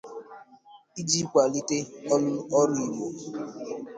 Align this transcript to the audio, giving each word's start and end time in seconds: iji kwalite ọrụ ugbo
iji 1.01 1.19
kwalite 1.29 1.77
ọrụ 2.13 2.31
ugbo 2.61 3.05